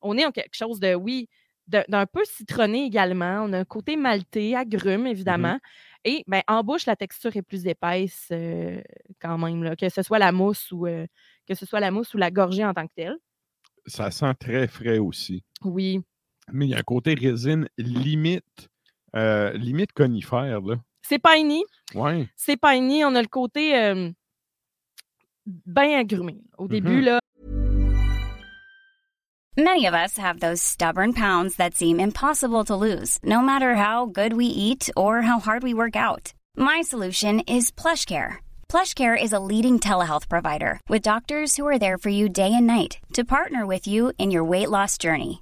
On 0.02 0.18
est 0.18 0.26
en 0.26 0.32
quelque 0.32 0.56
chose 0.56 0.80
de, 0.80 0.96
oui, 0.96 1.28
d'un 1.68 2.06
peu 2.06 2.26
citronné 2.26 2.86
également. 2.86 3.44
On 3.46 3.54
a 3.54 3.60
un 3.60 3.66
côté 3.66 3.96
maltais, 3.96 4.56
agrume, 4.56 5.08
évidemment. 5.08 5.60
Et 6.04 6.24
ben, 6.28 6.42
en 6.48 6.64
bouche, 6.64 6.86
la 6.88 6.96
texture 6.96 7.36
est 7.38 7.44
plus 7.44 7.66
épaisse 7.68 8.28
euh, 8.32 8.82
quand 9.22 9.38
même, 9.38 9.64
là, 9.64 9.76
que 9.76 9.88
ce 9.88 10.02
soit 10.02 10.18
la 10.20 10.32
mousse 10.32 10.72
ou 10.72 10.88
euh, 10.88 11.06
que 11.48 11.54
ce 11.54 11.66
soit 11.66 11.80
la 11.80 11.92
mousse 11.92 12.14
ou 12.14 12.18
la 12.18 12.32
gorgée 12.32 12.66
en 12.66 12.74
tant 12.74 12.88
que 12.88 12.94
telle. 12.96 13.16
Ça 13.86 14.10
sent 14.12 14.34
très 14.40 14.68
frais 14.68 14.98
aussi. 14.98 15.44
Oui, 15.64 16.02
Mais 16.52 16.66
il 16.66 16.70
y 16.72 16.74
a 16.74 16.80
un 16.80 16.84
côté 16.84 17.14
résine 17.14 17.70
limite, 17.78 18.68
euh, 19.16 19.54
limite 19.54 19.94
conifère, 19.94 20.62
là. 20.62 20.76
C'est 21.02 21.20
piney. 21.20 21.64
Ouais. 21.96 22.28
C'est 22.36 22.58
piney. 22.58 23.04
On 23.06 23.16
a 23.16 23.22
le 23.22 23.28
côté 23.28 23.76
euh, 23.78 24.12
bien 25.46 26.00
agrumé. 26.00 26.38
Au 26.58 26.68
début, 26.68 26.98
Mhm. 27.02 27.06
là, 27.06 27.20
Many 29.58 29.86
of 29.86 29.94
us 29.94 30.18
have 30.18 30.40
those 30.40 30.62
stubborn 30.62 31.12
pounds 31.14 31.58
that 31.58 31.74
seem 31.76 32.00
impossible 32.00 32.64
to 32.64 32.76
lose, 32.76 33.20
no 33.22 33.42
matter 33.42 33.76
how 33.76 34.06
good 34.06 34.32
we 34.34 34.46
eat 34.46 34.90
or 34.96 35.24
how 35.24 35.40
hard 35.40 35.62
we 35.62 35.74
work 35.74 35.96
out. 35.98 36.34
My 36.56 36.82
solution 36.82 37.42
is 37.42 37.70
PlushCare. 37.70 38.38
PlushCare 38.70 39.22
is 39.22 39.34
a 39.34 39.40
leading 39.42 39.78
telehealth 39.80 40.30
provider 40.30 40.80
with 40.88 41.02
doctors 41.02 41.58
who 41.58 41.68
are 41.68 41.78
there 41.78 41.98
for 41.98 42.10
you 42.10 42.30
day 42.30 42.54
and 42.54 42.66
night 42.66 43.00
to 43.14 43.26
partner 43.26 43.66
with 43.68 43.86
you 43.88 44.14
in 44.18 44.32
your 44.32 44.46
weight 44.46 44.70
loss 44.70 44.98
journey. 44.98 45.42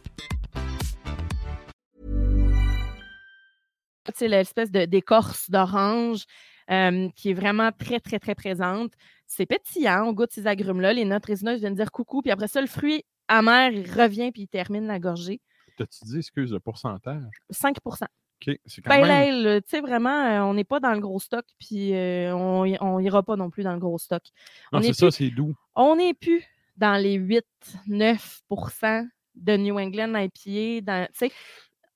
sais, 4.21 4.27
l'espèce 4.27 4.71
de- 4.71 4.85
d'écorce 4.85 5.49
d'orange 5.49 6.23
euh, 6.69 7.09
qui 7.15 7.31
est 7.31 7.33
vraiment 7.33 7.71
très, 7.71 7.99
très, 7.99 8.17
très 8.19 8.35
présente. 8.35 8.93
C'est 9.27 9.45
pétillant, 9.45 10.05
on 10.07 10.13
goûte 10.13 10.31
ces 10.31 10.47
agrumes-là. 10.47 10.93
Les 10.93 11.05
notes 11.05 11.25
résineuses 11.25 11.59
viennent 11.59 11.75
dire 11.75 11.91
coucou, 11.91 12.21
puis 12.21 12.31
après 12.31 12.47
ça, 12.47 12.61
le 12.61 12.67
fruit 12.67 13.03
amer, 13.27 13.71
il 13.71 13.89
revient, 13.91 14.31
puis 14.31 14.43
il 14.43 14.47
termine 14.47 14.87
la 14.87 14.99
gorgée. 14.99 15.39
T'as-tu 15.77 16.05
dit, 16.05 16.17
excuse, 16.17 16.51
le 16.51 16.59
pourcentage? 16.59 17.23
5 17.49 17.77
OK, 17.85 18.57
c'est 18.65 18.81
quand 18.81 18.89
même... 19.07 19.43
là, 19.43 19.61
tu 19.61 19.69
sais, 19.69 19.81
vraiment, 19.81 20.09
euh, 20.25 20.41
on 20.41 20.53
n'est 20.55 20.63
pas 20.63 20.79
dans 20.79 20.93
le 20.93 20.99
gros 20.99 21.19
stock, 21.19 21.45
puis 21.59 21.93
euh, 21.93 22.33
on 22.35 22.65
y- 22.65 22.77
on 22.81 22.99
ira 22.99 23.21
pas 23.23 23.35
non 23.35 23.49
plus 23.49 23.63
dans 23.63 23.73
le 23.73 23.79
gros 23.79 23.97
stock. 23.99 24.23
Non, 24.73 24.81
c'est 24.81 24.89
est 24.89 24.93
ça, 24.93 25.11
c'est 25.11 25.29
doux. 25.29 25.53
On 25.75 25.95
n'est 25.95 26.13
plus 26.15 26.43
dans 26.77 26.99
les 27.01 27.17
8-9% 27.17 29.07
de 29.35 29.57
New 29.57 29.79
England 29.79 30.13
IPA. 30.15 30.81
Dans, 30.81 31.05
tu 31.07 31.13
sais, 31.13 31.31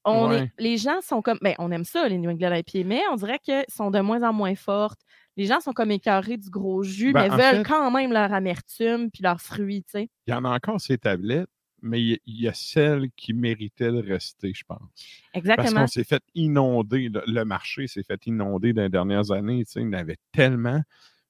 on 0.06 0.30
Ouais. 0.30 0.44
est, 0.44 0.52
les 0.60 0.78
gens 0.78 1.02
sont 1.02 1.22
comme. 1.22 1.38
Ben, 1.42 1.56
on 1.60 1.72
aime 1.72 1.84
ça, 1.86 2.08
les 2.08 2.18
New 2.18 2.30
England 2.30 2.54
IPA, 2.54 2.84
mais 2.88 3.02
on 3.12 3.16
dirait 3.16 3.40
qu'elles 3.40 3.66
sont 3.70 3.92
de 3.92 4.00
moins 4.00 4.24
en 4.24 4.34
moins 4.34 4.56
fortes. 4.56 5.02
Les 5.38 5.46
gens 5.46 5.60
sont 5.60 5.74
comme 5.74 5.92
écœurés 5.92 6.38
du 6.38 6.50
gros 6.50 6.84
jus, 6.84 7.12
Ben, 7.12 7.24
mais 7.24 7.30
en 7.32 7.38
veulent 7.38 7.58
fait- 7.58 7.70
quand 7.70 7.92
même 7.92 8.14
leur 8.14 8.32
amertume 8.34 9.12
puis 9.12 9.22
leurs 9.24 9.42
fruits, 9.42 9.84
tu 9.84 9.92
sais. 10.00 10.10
Il 10.28 10.32
y 10.32 10.34
en 10.34 10.46
a 10.46 10.50
encore 10.56 10.80
ces 10.80 10.98
tablettes, 10.98 11.50
mais 11.82 12.02
il 12.02 12.20
y, 12.26 12.48
a 12.48 12.54
celles 12.54 13.10
qui 13.18 13.34
méritaient 13.34 13.92
de 13.92 14.02
rester, 14.02 14.54
je 14.56 14.64
pense. 14.66 14.80
Parce 14.80 14.92
Exactement. 15.34 15.82
qu'on 15.82 15.88
s'est 15.88 16.04
fait 16.06 16.24
inonder, 16.36 17.10
le, 17.10 17.22
le 17.28 17.44
marché 17.44 17.88
s'est 17.88 18.04
fait 18.04 18.26
inonder 18.28 18.72
dans 18.74 18.84
les 18.84 18.90
dernières 18.90 19.32
années. 19.32 19.66
tu 19.66 19.72
sais, 19.74 19.82
Il 19.82 19.88
y 19.88 19.90
en 19.90 19.94
avait 19.94 20.18
tellement. 20.32 20.82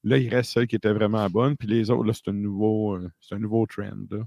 Là, 0.04 0.18
il 0.18 0.28
reste 0.32 0.52
celles 0.52 0.68
qui 0.68 0.76
étaient 0.76 0.92
vraiment 0.92 1.28
bonnes, 1.28 1.56
puis 1.56 1.66
les 1.66 1.90
autres, 1.90 2.04
là, 2.04 2.12
c'est 2.12 2.28
un 2.28 2.32
nouveau, 2.34 2.94
euh, 2.94 3.10
c'est 3.20 3.34
un 3.34 3.38
nouveau 3.40 3.66
trend. 3.66 3.90
là. 4.10 4.18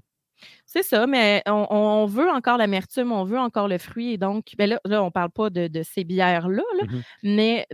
C'est 0.65 0.83
ça, 0.83 1.07
mais 1.07 1.41
on, 1.47 1.67
on 1.69 2.05
veut 2.05 2.29
encore 2.29 2.57
l'amertume, 2.57 3.11
on 3.11 3.23
veut 3.23 3.39
encore 3.39 3.67
le 3.67 3.77
fruit. 3.77 4.13
Et 4.13 4.17
donc, 4.17 4.45
ben 4.57 4.69
là, 4.69 4.79
là 4.85 5.03
on 5.03 5.11
parle 5.11 5.31
pas 5.31 5.49
de, 5.49 5.67
de 5.67 5.83
ces 5.83 6.03
bières-là, 6.03 6.63
là, 6.79 6.83
Mhm. 6.87 7.01
mais 7.23 7.67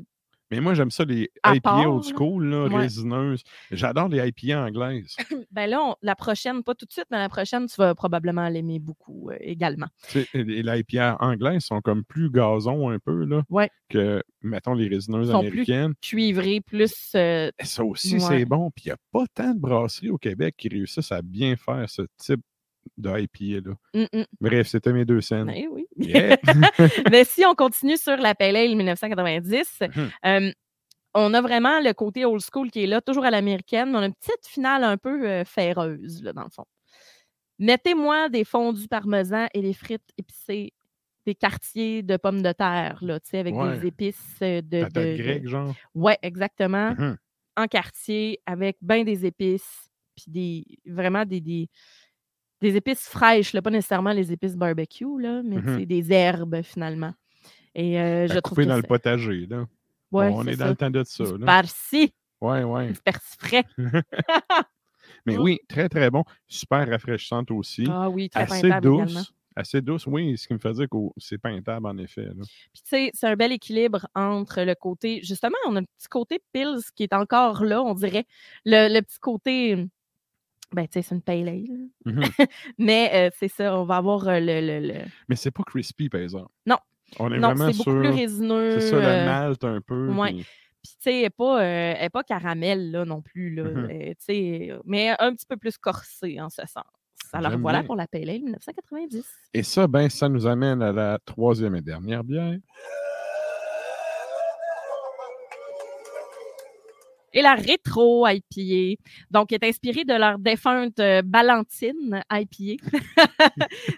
Mais 0.52 0.60
moi, 0.62 0.76
j'aime 0.76 0.92
ça, 0.92 1.04
les 1.06 1.32
IPA 1.44 1.60
part, 1.60 1.90
old 1.92 2.04
school, 2.04 2.46
là, 2.46 2.68
Ouais. 2.68 2.78
résineuses. 2.78 3.42
J'adore 3.72 4.10
les 4.10 4.20
IPA 4.28 4.64
anglaises. 4.66 5.16
ben 5.52 5.66
là, 5.68 5.82
on- 5.82 5.96
la 6.04 6.16
prochaine, 6.16 6.64
pas 6.64 6.76
tout 6.76 6.86
de 6.86 6.92
suite, 6.92 7.08
mais 7.10 7.18
la 7.18 7.30
prochaine, 7.30 7.66
tu 7.66 7.76
vas 7.78 7.96
probablement 7.96 8.48
l'aimer 8.48 8.78
beaucoup 8.78 9.32
euh, 9.32 9.38
également. 9.40 9.88
Tu 10.08 10.22
sais, 10.22 10.28
les 10.36 10.62
les 10.62 10.80
IPA 10.82 11.18
anglaises 11.20 11.64
sont 11.64 11.82
comme 11.82 12.04
plus 12.06 12.30
gazon 12.30 12.90
un 12.92 13.00
peu 13.00 13.26
là, 13.26 13.42
Ouais. 13.50 13.72
que, 13.90 14.22
mettons, 14.44 14.76
les 14.76 14.88
résineuses 14.88 15.32
Sont 15.32 15.40
plus 15.40 15.48
américaines. 15.48 15.94
Cuivré, 16.00 16.62
plus. 16.62 16.94
euh, 17.16 17.50
Ça 17.64 17.84
aussi, 17.84 18.14
Ouais. 18.14 18.20
c'est 18.20 18.46
bon. 18.46 18.70
Puis 18.70 18.86
il 18.86 18.90
n'y 18.90 18.94
a 18.94 18.98
pas 19.12 19.26
tant 19.34 19.52
de 19.56 19.60
brasseries 19.60 20.12
au 20.12 20.20
Québec 20.20 20.54
qui 20.60 20.70
réussissent 20.70 21.12
à 21.12 21.24
bien 21.24 21.56
faire 21.56 21.90
ce 21.90 22.04
type 22.18 22.42
de 22.98 23.10
IPA. 23.20 23.70
Là. 23.70 23.76
hum, 23.94 24.08
hum. 24.14 24.26
Bref, 24.42 24.68
c'était 24.68 24.94
mes 24.94 25.06
deux 25.06 25.22
scènes. 25.22 25.50
Eh 25.54 25.68
oui. 25.68 25.86
Yeah. 25.98 26.38
Mais 27.12 27.24
si 27.26 27.46
on 27.46 27.56
continue 27.56 27.98
sur 27.98 28.18
la 28.18 28.36
Pale 28.36 28.56
Ale 28.56 28.76
1990, 28.76 29.80
Mhm. 29.82 30.10
euh, 30.26 30.52
on 31.14 31.34
a 31.34 31.42
vraiment 31.42 31.80
le 31.80 31.94
côté 31.94 32.26
old 32.26 32.42
school 32.42 32.70
qui 32.72 32.84
est 32.84 32.88
là, 32.88 33.00
toujours 33.02 33.24
à 33.26 33.32
l'américaine, 33.32 33.92
mais 33.92 33.98
on 33.98 34.02
a 34.02 34.06
une 34.08 34.14
petite 34.16 34.46
finale 34.48 34.84
un 34.84 34.98
peu 34.98 35.28
euh, 35.28 35.46
ferreuse, 35.46 36.22
là, 36.24 36.34
dans 36.34 36.44
le 36.44 36.50
fond. 36.50 36.66
Mettez-moi 37.60 38.30
des 38.30 38.44
fondus 38.44 38.88
parmesan 38.88 39.48
et 39.54 39.62
des 39.62 39.74
frites 39.74 40.10
épicées, 40.18 40.74
des 41.26 41.36
quartiers 41.36 42.04
de 42.04 42.18
pommes 42.18 42.42
de 42.42 42.52
terre, 42.52 43.00
là, 43.02 43.20
tu 43.20 43.30
sais, 43.30 43.40
avec 43.40 43.56
Ouais. 43.56 43.78
des 43.80 43.88
épices 43.88 44.38
euh, 44.42 44.62
de. 44.62 44.84
De- 44.84 44.90
de- 44.90 45.18
grecque, 45.18 45.48
genre? 45.48 45.74
Ouais, 45.94 46.18
exactement. 46.22 46.92
Mhm. 46.98 47.18
En 47.58 47.68
quartier, 47.68 48.42
avec 48.46 48.76
bien 48.82 49.06
des 49.06 49.26
épices, 49.26 49.90
puis 50.18 50.26
des, 50.28 50.66
vraiment 50.86 51.24
des, 51.26 51.40
des, 51.40 51.70
des 52.62 52.76
épices 52.76 53.08
fraîches, 53.08 53.54
là, 53.54 53.62
pas 53.62 53.70
nécessairement 53.70 54.12
les 54.14 54.32
épices 54.32 54.56
barbecue, 54.56 55.20
là, 55.22 55.42
mais 55.44 55.62
sais, 55.78 55.86
des 55.86 56.12
herbes, 56.12 56.62
finalement. 56.64 57.14
Et 57.74 58.00
euh, 58.00 58.28
je 58.28 58.40
trouve 58.40 58.58
que 58.58 58.64
dans 58.64 58.78
le 58.78 58.84
potager. 58.84 59.46
Là. 59.48 59.66
Ouais, 60.12 60.30
on 60.34 60.46
est 60.48 60.56
dans 60.56 60.66
ça. 60.66 60.70
le 60.70 60.76
temps 60.76 60.90
de 60.90 61.04
ça. 61.04 61.24
Du 61.26 61.38
Là. 61.40 61.46
farci, 61.46 62.14
Ouais, 62.42 62.64
ouais. 62.64 62.92
du 62.92 63.00
persil 63.02 63.36
frais. 63.40 63.64
Mais 65.26 65.38
oui, 65.38 65.60
très, 65.68 65.90
très 65.90 66.10
bon. 66.10 66.24
Super 66.48 66.88
rafraîchissante 66.90 67.52
aussi. 67.52 67.86
Ah 67.90 68.10
oui, 68.10 68.30
très 68.30 68.44
assez 68.44 68.70
douce. 68.82 69.02
également. 69.04 69.24
Assez 69.58 69.82
douce, 69.82 70.06
oui, 70.08 70.38
ce 70.38 70.48
qui 70.48 70.54
me 70.54 70.60
fait 70.60 70.74
dire 70.74 70.88
que 70.90 70.98
c'est 71.18 71.38
peintable, 71.38 71.88
en 71.88 71.98
effet. 71.98 72.26
là. 72.26 72.34
Puis, 72.74 72.82
tu 72.82 72.82
sais, 72.86 73.10
c'est 73.14 73.28
un 73.28 73.36
bel 73.36 73.52
équilibre 73.54 74.08
entre 74.14 74.62
le 74.64 74.76
côté. 74.76 75.22
Justement, 75.24 75.56
on 75.68 75.76
a 75.78 75.80
un 75.80 75.84
petit 75.84 76.08
côté 76.10 76.40
Pils 76.52 76.80
qui 76.96 77.04
est 77.04 77.14
encore 77.14 77.64
là, 77.64 77.82
on 77.82 77.94
dirait. 77.94 78.26
Le, 78.66 78.94
le 78.94 79.02
petit 79.02 79.20
côté. 79.20 79.88
Ben, 80.74 80.84
tu 80.88 80.94
sais, 80.94 81.02
c'est 81.04 81.16
une 81.16 81.22
pale 81.22 81.48
ale. 81.48 81.64
là. 82.06 82.12
Mhm. 82.14 82.22
Mais 82.80 83.12
euh, 83.14 83.30
c'est 83.40 83.48
ça, 83.48 83.78
on 83.80 83.86
va 83.86 83.98
avoir 83.98 84.28
euh, 84.28 84.40
le. 84.40 84.62
le- 84.62 84.88
le- 84.88 85.06
Mais 85.30 85.36
c'est 85.36 85.52
pas 85.52 85.64
crispy, 85.64 86.10
par 86.10 86.22
exemple. 86.22 86.50
Non. 86.66 86.78
On 87.20 87.32
est 87.32 87.38
Non, 87.40 87.50
vraiment 87.54 87.72
c'est 87.72 87.78
beaucoup 87.78 88.00
plus 88.00 88.10
résineux. 88.10 88.80
C'est 88.80 88.90
ça, 88.90 88.96
le 89.00 89.06
euh, 89.06 89.26
malt 89.26 89.64
un 89.64 89.80
peu. 89.82 90.10
ouais. 90.12 90.34
puis- 90.34 90.46
Puis, 90.84 90.92
tu 90.98 90.98
sais, 91.02 91.16
elle 91.18 91.22
n'est 91.24 91.30
pas, 91.32 91.64
euh, 91.64 92.22
caramel, 92.28 92.92
là, 92.92 93.06
non 93.06 93.22
plus. 93.22 93.54
Là, 93.56 93.64
tu 93.90 94.16
sais, 94.20 94.72
mais 94.86 95.16
un 95.20 95.34
petit 95.34 95.46
peu 95.48 95.58
plus 95.58 95.78
corsé, 95.78 96.40
en 96.42 96.50
ce 96.50 96.62
sens. 96.68 96.84
Alors, 97.34 97.58
voilà 97.58 97.80
bien. 97.80 97.88
pour 97.88 97.96
la 97.96 98.08
Pale 98.08 98.30
Ale 98.30 98.42
1990. 98.44 99.26
Et 99.54 99.64
ça, 99.64 99.88
ben, 99.88 100.10
ça 100.10 100.30
nous 100.30 100.46
amène 100.46 100.82
à 100.82 100.92
la 100.92 101.18
troisième 101.26 101.76
et 101.76 101.82
dernière 101.82 102.24
bière. 102.24 102.54
Et 107.36 107.42
la 107.42 107.54
rétro 107.54 108.26
IPA, 108.26 109.02
donc, 109.30 109.52
est 109.52 109.64
inspirée 109.64 110.06
de 110.06 110.14
leur 110.14 110.40
défunte 110.40 111.00
euh, 111.00 111.22
Ballantine 111.22 112.24
IPA. 112.32 112.84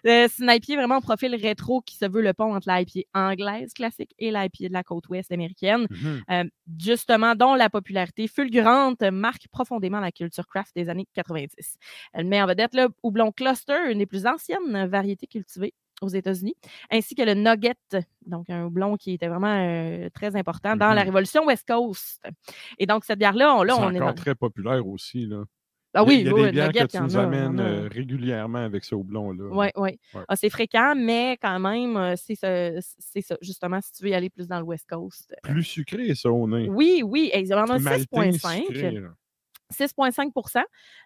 Euh, 0.05 0.27
c'est 0.31 0.43
une 0.43 0.49
IPA 0.49 0.75
vraiment 0.75 0.97
au 0.97 1.01
profil 1.01 1.35
rétro 1.35 1.81
qui 1.81 1.95
se 1.95 2.05
veut 2.05 2.21
le 2.21 2.33
pont 2.33 2.55
entre 2.55 2.69
l'IPA 2.71 3.07
anglaise 3.13 3.73
classique 3.73 4.13
et 4.19 4.31
l'IPA 4.31 4.69
de 4.69 4.73
la 4.73 4.83
côte 4.83 5.07
ouest 5.09 5.31
américaine. 5.31 5.87
Mhm. 5.89 6.21
Euh, 6.31 6.43
justement, 6.79 7.35
dont 7.35 7.53
la 7.53 7.69
popularité 7.69 8.27
fulgurante 8.27 9.01
marque 9.01 9.47
profondément 9.49 9.99
la 9.99 10.11
culture 10.11 10.47
craft 10.47 10.75
des 10.75 10.89
années 10.89 11.07
90. 11.13 11.77
Elle 12.13 12.25
met 12.25 12.41
en 12.41 12.47
vedette 12.47 12.73
le 12.73 12.87
houblon 13.03 13.31
cluster, 13.31 13.91
une 13.91 13.99
des 13.99 14.05
plus 14.05 14.25
anciennes 14.25 14.87
variétés 14.87 15.27
cultivées 15.27 15.73
aux 16.01 16.09
États-Unis, 16.09 16.55
ainsi 16.91 17.15
que 17.15 17.23
le 17.23 17.33
nugget, 17.33 17.75
donc 18.27 18.49
un 18.49 18.65
houblon 18.65 18.95
qui 18.97 19.13
était 19.13 19.27
vraiment 19.27 19.55
euh, 19.55 20.09
très 20.13 20.35
important 20.35 20.75
dans 20.75 20.89
la 20.93 21.01
Mhm. 21.01 21.07
révolution 21.07 21.45
West 21.45 21.67
Coast. 21.67 22.21
Et 22.77 22.85
donc, 22.85 23.05
cette 23.05 23.19
bière-là, 23.19 23.55
on, 23.55 23.63
là, 23.63 23.73
c'est 23.75 23.81
on 23.81 23.91
est 23.91 23.95
encore 23.97 24.07
dans... 24.09 24.13
très 24.13 24.35
populaire 24.35 24.85
aussi. 24.87 25.25
Là. 25.25 25.43
Ah 25.93 26.03
oui, 26.03 26.19
il 26.19 26.27
y 26.27 26.29
a 26.29 26.33
oui, 26.33 26.43
des 26.43 26.51
bières 26.51 26.71
que 26.71 26.85
tu 26.85 27.01
nous 27.01 27.17
amènes 27.17 27.59
euh, 27.59 27.87
régulièrement 27.87 28.59
avec 28.59 28.83
ce 28.83 28.93
houblon-là. 28.93 29.45
là. 29.45 29.49
Oui, 29.51 29.67
oui. 29.77 29.99
Ouais. 30.13 30.21
Ah, 30.27 30.35
c'est 30.35 30.49
fréquent, 30.49 30.93
mais 30.95 31.37
quand 31.41 31.59
même, 31.59 31.97
euh, 31.97 32.13
c'est 32.17 32.35
ça. 32.35 33.35
Justement, 33.41 33.79
si 33.81 33.93
tu 33.93 34.03
veux 34.03 34.09
y 34.09 34.13
aller 34.13 34.29
plus 34.29 34.47
dans 34.47 34.59
le 34.59 34.65
West 34.65 34.85
Coast. 34.87 35.33
Plus 35.43 35.63
sucré, 35.63 36.13
ça, 36.13 36.29
au 36.29 36.47
nez. 36.47 36.69
Oui, 36.69 37.01
oui. 37.03 37.31
On 37.33 37.51
a 37.51 37.79
Maltais, 37.79 38.05
6,5. 38.11 38.65
sucré, 38.67 38.91
là. 38.91 39.09
6,5 39.71 40.63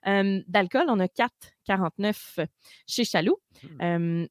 euh, 0.08 0.42
d'alcool. 0.48 0.86
On 0.88 1.00
a 1.00 1.08
4,49 1.08 2.46
chez 2.88 3.04
Chaloux. 3.04 3.38
Euh, 3.82 4.28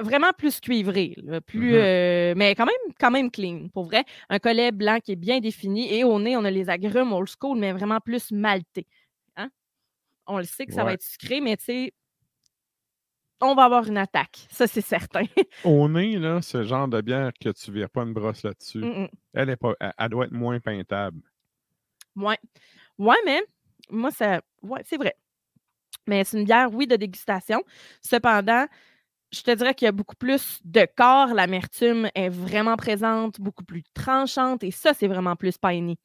vraiment 0.00 0.32
plus 0.36 0.60
cuivré, 0.60 1.14
là, 1.24 1.40
plus, 1.40 1.72
Mhm. 1.72 1.80
euh, 1.82 2.34
mais 2.36 2.54
quand 2.54 2.66
même, 2.66 2.94
quand 3.00 3.10
même 3.10 3.30
clean, 3.30 3.68
pour 3.72 3.84
vrai. 3.84 4.04
Un 4.28 4.38
collet 4.38 4.70
blanc 4.72 4.98
qui 5.02 5.12
est 5.12 5.16
bien 5.16 5.40
défini 5.40 5.92
et 5.92 6.04
au 6.04 6.18
nez, 6.20 6.36
on 6.36 6.44
a 6.44 6.50
les 6.50 6.68
agrumes 6.70 7.12
old 7.12 7.28
school, 7.28 7.58
mais 7.58 7.72
vraiment 7.72 8.00
plus 8.00 8.30
maltais. 8.30 8.86
Hein? 9.36 9.50
On 10.26 10.38
le 10.38 10.44
sait 10.44 10.66
que 10.66 10.72
ça 10.72 10.84
va 10.84 10.92
être 10.94 11.02
sucré, 11.02 11.40
mais 11.40 11.56
tu 11.56 11.64
sais, 11.64 11.92
on 13.40 13.54
va 13.54 13.64
avoir 13.64 13.86
une 13.86 13.98
attaque, 13.98 14.46
ça 14.50 14.66
c'est 14.66 14.80
certain. 14.80 15.22
Au 15.64 15.88
nez, 15.88 16.16
là, 16.18 16.42
ce 16.42 16.64
genre 16.64 16.88
de 16.88 17.00
bière 17.00 17.30
que 17.40 17.50
tu 17.50 17.70
ne 17.70 17.76
vires 17.76 17.90
pas 17.90 18.02
une 18.02 18.12
brosse 18.12 18.42
là-dessus, 18.42 18.78
Mm, 18.78 19.02
mm. 19.04 19.08
elle, 19.34 19.50
est 19.50 19.56
pas, 19.56 19.74
elle, 19.80 19.92
elle 19.96 20.08
doit 20.08 20.24
être 20.26 20.32
moins 20.32 20.58
peintable. 20.58 21.20
Ouais. 22.16 22.38
Ouais, 22.98 23.16
mais 23.24 23.40
moi, 23.90 24.10
ça. 24.10 24.40
Ouais, 24.62 24.80
c'est 24.84 24.96
vrai. 24.96 25.14
Mais 26.08 26.24
c'est 26.24 26.38
une 26.38 26.44
bière, 26.44 26.72
oui, 26.72 26.86
de 26.88 26.96
dégustation. 26.96 27.62
Cependant, 28.02 28.66
je 29.32 29.42
te 29.42 29.50
dirais 29.54 29.74
qu'il 29.74 29.86
y 29.86 29.88
a 29.88 29.92
beaucoup 29.92 30.16
plus 30.16 30.60
de 30.64 30.86
corps. 30.96 31.34
L'amertume 31.34 32.08
est 32.14 32.28
vraiment 32.28 32.76
présente, 32.76 33.40
beaucoup 33.40 33.64
plus 33.64 33.82
tranchante. 33.94 34.64
Et 34.64 34.70
ça, 34.70 34.94
c'est 34.94 35.08
vraiment 35.08 35.36
plus 35.36 35.58
piney. 35.58 35.96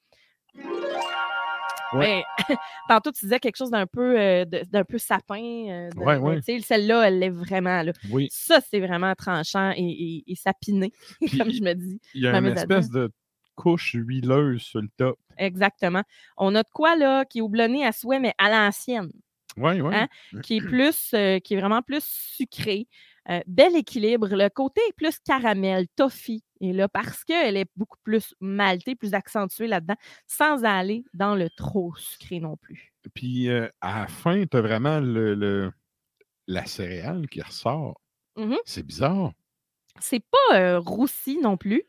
Ouais. 1.94 2.24
Mais, 2.24 2.24
tantôt, 2.90 3.12
tu 3.12 3.26
disais 3.26 3.40
quelque 3.40 3.56
chose 3.56 3.70
d'un 3.70 3.86
peu, 3.86 4.20
euh, 4.20 4.46
d'un 4.46 4.84
peu 4.84 4.98
sapin. 4.98 5.36
euh, 5.70 5.90
de- 5.92 6.00
Ouais, 6.00 6.18
ouais. 6.18 6.38
tu 6.38 6.44
sais, 6.44 6.60
Celle-là, 6.60 7.08
elle 7.08 7.20
l'est 7.20 7.30
vraiment. 7.30 7.84
Là. 7.84 7.94
Oui. 8.10 8.28
Ça, 8.32 8.60
c'est 8.62 8.80
vraiment 8.80 9.14
tranchant 9.14 9.72
et, 9.78 9.84
et- 9.84 10.24
et 10.32 10.36
sapiné, 10.36 10.92
Puis, 11.22 11.38
comme 11.38 11.52
je 11.52 11.62
me 11.62 11.74
dis. 11.74 12.00
Il 12.16 12.24
y 12.24 12.28
a 12.28 12.36
une 12.38 12.48
espèce 12.48 12.90
de 12.90 13.12
couche 13.56 13.92
huileuse 13.94 14.62
sur 14.64 14.82
le 14.82 14.90
top. 14.98 15.20
Exactement. 15.38 16.02
On 16.38 16.56
a 16.56 16.64
de 16.64 16.70
quoi, 16.74 16.96
là, 16.96 17.26
qui 17.26 17.38
est 17.40 17.42
houblonné 17.42 17.86
à 17.86 17.92
souhait, 17.92 18.20
mais 18.20 18.34
à 18.40 18.50
l'ancienne. 18.50 19.12
Oui, 19.56 19.80
oui. 19.82 19.94
Hein? 19.96 20.08
qui 20.42 20.58
est 20.58 20.62
plus, 20.62 21.12
euh, 21.14 21.38
qui 21.40 21.54
est 21.54 21.60
vraiment 21.60 21.84
plus 21.84 22.04
sucré. 22.04 22.88
Euh, 23.30 23.40
bel 23.48 23.76
équilibre. 23.76 24.28
Le 24.28 24.50
côté 24.50 24.82
est 24.90 24.94
plus 24.94 25.18
caramel, 25.20 25.88
toffee. 25.96 26.44
Et 26.60 26.74
là, 26.74 26.88
parce 26.90 27.24
qu'elle 27.24 27.56
est 27.58 27.70
beaucoup 27.76 27.98
plus 28.04 28.34
maltée, 28.42 28.96
plus 28.96 29.14
accentuée 29.14 29.68
là-dedans, 29.68 29.96
sans 30.28 30.64
aller 30.66 31.04
dans 31.14 31.36
le 31.36 31.50
trop 31.50 31.94
sucré 31.96 32.40
non 32.40 32.58
plus. 32.58 32.94
Puis 33.14 33.50
euh, 33.50 33.70
à 33.82 34.02
la 34.02 34.08
fin, 34.08 34.46
tu 34.46 34.58
as 34.58 34.62
vraiment 34.62 35.00
le, 35.00 35.36
le- 35.36 35.72
la 36.48 36.66
céréale 36.66 37.28
qui 37.30 37.42
ressort. 37.42 38.00
Mhm. 38.36 38.58
C'est 38.66 38.84
bizarre. 38.86 39.32
C'est 40.00 40.24
pas 40.26 40.58
euh, 40.58 40.80
roussi 40.80 41.38
non 41.38 41.56
plus, 41.56 41.84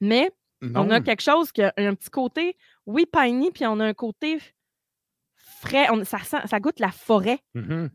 mais 0.00 0.30
on 0.76 0.90
a 0.90 1.00
quelque 1.04 1.22
chose 1.22 1.50
qui 1.50 1.62
a 1.62 1.72
un 1.76 1.94
petit 1.94 2.10
côté, 2.10 2.56
oui, 2.86 3.06
piney, 3.10 3.50
puis 3.52 3.66
on 3.66 3.80
a 3.80 3.86
un 3.86 3.94
côté 3.94 4.38
frais. 5.60 5.88
On- 5.90 6.04
ça, 6.04 6.18
sent- 6.18 6.46
ça 6.46 6.60
goûte 6.60 6.80
la 6.80 6.90
forêt. 6.90 7.38
Mhm. 7.54 7.90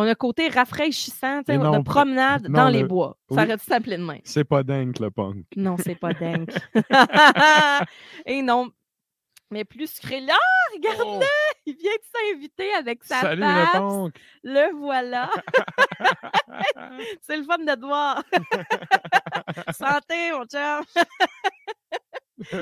On 0.00 0.06
a 0.06 0.14
côté 0.14 0.48
rafraîchissant, 0.48 1.42
tu 1.42 1.50
Et 1.50 1.54
sais, 1.56 1.58
non, 1.58 1.78
de 1.78 1.82
promenade 1.82 2.46
non, 2.48 2.56
dans 2.62 2.68
les 2.68 2.82
le- 2.82 2.86
bois. 2.86 3.16
oui. 3.30 3.36
Ça 3.36 3.42
aurait 3.44 3.56
dû 3.56 3.64
s'appeler 3.64 3.96
de 3.96 4.04
même. 4.04 4.20
C'est 4.22 4.44
pas 4.44 4.62
dingue, 4.62 4.96
le 5.00 5.10
punk. 5.10 5.44
Non, 5.56 5.76
c'est 5.76 5.96
pas 5.96 6.12
dingue. 6.20 6.48
Et 8.24 8.40
non. 8.42 8.70
Mais 9.50 9.64
plus 9.64 9.90
sucré. 9.92 10.20
Là, 10.20 10.34
regarde-le! 10.74 11.26
Il 11.66 11.74
vient 11.74 11.90
de 11.90 12.34
s'inviter 12.36 12.70
avec 12.74 13.02
sa 13.02 13.16
Oh! 13.16 13.22
Salut, 13.22 13.40
le 13.42 13.72
punk! 13.72 14.14
Le 14.44 14.76
voilà. 14.78 15.30
c'est 17.22 17.36
le 17.38 17.42
fun 17.44 17.58
de 17.58 17.74
te 17.74 17.80
voir. 17.86 18.22
Santé, 19.72 20.32
mon 20.32 20.44
chum. 20.44 20.84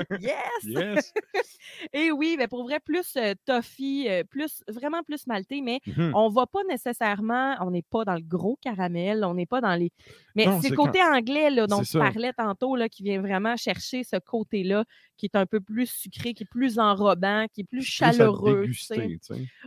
Yes! 0.09 0.47
Yes! 0.61 1.13
Et 1.93 2.11
oui, 2.11 2.35
mais 2.37 2.47
pour 2.47 2.63
vrai, 2.63 2.79
plus 2.79 3.15
euh, 3.17 3.33
toffee, 3.45 4.07
euh, 4.09 4.23
plus, 4.23 4.63
vraiment 4.67 5.03
plus 5.03 5.27
malté, 5.27 5.61
mais 5.61 5.79
Mhm. 5.85 6.13
on 6.13 6.29
va 6.29 6.45
pas 6.47 6.63
nécessairement, 6.69 7.55
on 7.61 7.71
n'est 7.71 7.83
pas 7.83 8.05
dans 8.05 8.15
le 8.15 8.21
gros 8.21 8.57
caramel, 8.61 9.23
on 9.25 9.33
n'est 9.35 9.45
pas 9.45 9.61
dans 9.61 9.75
les. 9.75 9.91
Mais 10.35 10.49
c'est 10.51 10.69
le 10.69 10.73
côté 10.73 11.01
anglais 11.03 11.49
là, 11.49 11.67
dont 11.67 11.83
ça. 11.83 11.99
parlais 11.99 12.33
tantôt, 12.33 12.75
là, 12.75 12.89
qui 12.89 13.03
vient 13.03 13.21
vraiment 13.21 13.55
chercher 13.57 14.03
ce 14.03 14.17
côté-là, 14.17 14.85
qui 15.17 15.25
est 15.27 15.35
un 15.35 15.45
peu 15.45 15.59
plus 15.59 15.87
sucré, 15.87 16.33
qui 16.33 16.43
est 16.43 16.45
plus 16.49 16.79
enrobant, 16.79 17.45
qui 17.53 17.61
est 17.61 17.63
plus 17.65 17.83
chaleureux. 17.83 18.69
déguster. 18.93 19.19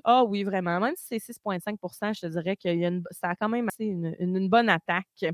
Ah 0.04 0.24
oui, 0.24 0.44
vraiment. 0.44 0.80
Même 0.80 0.94
si 0.96 1.04
c'est 1.08 1.18
6,5% 1.18 2.12
je 2.12 2.20
te 2.22 2.26
dirais 2.26 2.56
que 2.56 2.68
ça 3.10 3.30
a 3.30 3.36
quand 3.36 3.48
même 3.48 3.68
assez 3.68 3.84
une, 3.86 4.14
une- 4.18 4.36
une 4.36 4.48
bonne 4.48 4.68
attaque. 4.68 5.24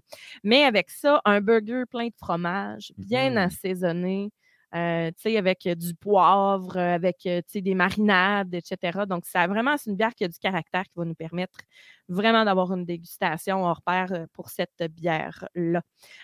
Mais 0.43 0.64
avec 0.64 0.90
ça, 0.90 1.21
un 1.25 1.40
burger 1.40 1.85
plein 1.90 2.07
de 2.09 2.14
fromage, 2.16 2.93
bien 2.99 3.31
Mhm. 3.33 3.37
assaisonné, 3.37 4.31
euh, 4.76 5.09
tu 5.12 5.23
sais, 5.30 5.37
avec 5.38 5.66
euh, 5.66 5.75
du 5.75 5.95
poivre, 5.95 6.76
euh, 6.76 6.95
avec 6.95 7.18
tu 7.21 7.30
sais, 7.49 7.61
des 7.62 7.75
marinades, 7.75 8.54
etc. 8.54 9.06
Donc, 9.09 9.25
ça 9.26 9.47
vraiment, 9.47 9.76
c'est 9.78 9.90
une 9.90 9.97
bière 9.97 10.14
qui 10.14 10.25
a 10.25 10.28
du 10.28 10.38
caractère 10.38 10.85
qui 10.85 10.92
va 10.97 11.04
nous 11.04 11.14
permettre 11.14 11.59
vraiment 12.09 12.45
d'avoir 12.45 12.73
une 12.75 12.85
dégustation 12.85 13.64
hors 13.64 13.83
pair 13.83 14.26
pour 14.33 14.50
cette 14.50 14.83
bière-là. 14.90 15.83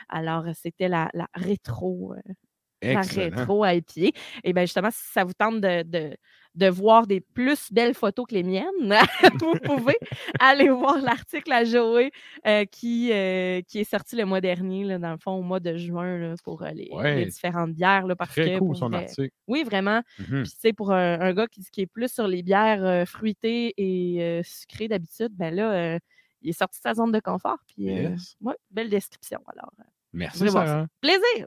Alors, 0.09 0.45
c'était 0.55 0.89
la, 0.89 1.11
la 1.15 1.29
rétro. 1.35 2.15
euh, 2.15 2.95
la 2.95 3.03
rétro 3.03 3.65
à 3.65 3.75
épier. 3.75 4.13
Et 4.45 4.53
bien, 4.53 4.65
justement, 4.65 4.91
si 4.91 5.03
ça 5.13 5.25
vous 5.25 5.35
tente 5.35 5.61
de, 5.61 5.83
de, 5.85 6.17
de 6.55 6.69
voir 6.69 7.07
des 7.07 7.21
plus 7.21 7.73
belles 7.73 7.95
photos 7.95 8.27
que 8.29 8.35
les 8.35 8.43
miennes, 8.43 8.67
vous 9.41 9.55
pouvez 9.65 9.97
aller 10.39 10.69
voir 10.69 10.99
l'article 11.01 11.51
à 11.53 11.65
Joé 11.65 12.11
euh, 12.47 12.65
qui, 12.67 13.11
euh, 13.13 13.63
qui 13.63 13.81
est 13.81 13.91
sorti 13.91 14.17
le 14.17 14.25
mois 14.27 14.41
dernier, 14.43 14.85
là, 14.85 14.99
dans 14.99 15.13
le 15.13 15.17
fond, 15.19 15.33
au 15.33 15.43
mois 15.43 15.61
de 15.61 15.77
juin, 15.77 16.19
là, 16.19 16.35
pour 16.45 16.63
euh, 16.63 16.71
les, 16.73 17.25
différentes 17.27 17.73
bières. 17.73 18.07
Là, 18.07 18.17
parce 18.17 18.33
Très 18.33 18.55
que 18.55 18.59
cool, 18.59 18.69
pour 18.69 18.77
son 18.77 18.91
vrai- 18.91 19.05
article. 19.05 19.31
Oui, 19.49 19.65
vraiment. 19.65 20.03
Puis, 20.17 20.43
tu 20.45 20.59
sais, 20.59 20.73
pour 20.73 20.93
un, 20.93 21.21
un 21.21 21.33
gars 21.33 21.47
qui, 21.47 21.63
qui 21.73 21.81
est 21.83 21.87
plus 21.87 22.13
sur 22.13 22.27
les 22.27 22.43
bières 22.43 23.09
fruitées 23.09 23.73
et 23.79 24.43
sucrées 24.45 24.89
d'habitude, 24.89 25.33
ben 25.35 25.55
là, 25.55 25.99
il 26.43 26.51
est 26.51 26.59
sorti 26.59 26.79
de 26.81 26.83
sa 26.83 26.95
zone 26.95 27.13
de 27.13 27.21
confort. 27.21 27.59
Puis, 27.67 27.85
Yes. 27.85 28.37
ouais, 28.43 28.57
belle 28.71 28.91
description. 28.91 29.41
Alors, 29.47 29.73
Merci, 30.13 30.51
Sarah. 30.51 30.87
Plaisir! 31.01 31.47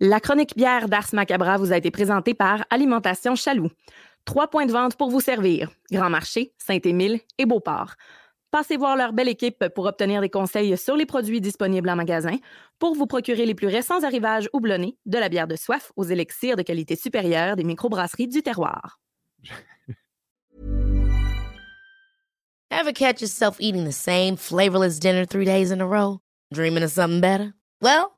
La 0.00 0.20
chronique 0.20 0.56
bière 0.56 0.88
d'Ars 0.88 1.08
Macabra 1.12 1.56
vous 1.56 1.72
a 1.72 1.76
été 1.76 1.90
présentée 1.90 2.32
par 2.32 2.64
Alimentation 2.70 3.34
Chaloux. 3.34 3.68
Trois 4.24 4.46
points 4.46 4.66
de 4.66 4.70
vente 4.70 4.94
pour 4.94 5.10
vous 5.10 5.20
servir. 5.20 5.72
Grand 5.90 6.08
Marché, 6.08 6.52
Saint-Émile 6.56 7.18
et 7.36 7.46
Beauport. 7.46 7.94
Passez 8.52 8.76
voir 8.76 8.96
leur 8.96 9.12
belle 9.12 9.28
équipe 9.28 9.66
pour 9.74 9.86
obtenir 9.86 10.20
des 10.20 10.28
conseils 10.28 10.78
sur 10.78 10.94
les 10.94 11.04
produits 11.04 11.40
disponibles 11.40 11.90
en 11.90 11.96
magasin, 11.96 12.36
pour 12.78 12.94
vous 12.94 13.08
procurer 13.08 13.44
les 13.44 13.56
plus 13.56 13.66
récents 13.66 14.04
arrivages 14.04 14.48
houblonnés, 14.52 14.96
de 15.04 15.18
la 15.18 15.28
bière 15.28 15.48
de 15.48 15.56
soif 15.56 15.90
aux 15.96 16.04
élixirs 16.04 16.54
de 16.54 16.62
qualité 16.62 16.94
supérieure 16.94 17.56
des 17.56 17.64
microbrasseries 17.64 18.28
du 18.28 18.40
terroir. 18.42 19.00
Ever 22.70 22.92
catch 22.92 23.20
yourself 23.20 23.56
eating 23.58 23.84
the 23.84 23.92
same 23.92 24.36
flavorless 24.36 25.00
dinner 25.00 25.26
three 25.26 25.44
days 25.44 25.72
in 25.72 25.80
a 25.80 25.86
row? 25.86 26.20
Dreaming 26.52 26.84
of 26.84 26.92
something 26.92 27.20
better? 27.20 27.52
Well, 27.82 28.17